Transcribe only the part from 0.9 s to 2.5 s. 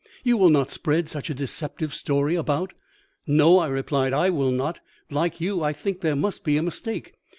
such a deceptive story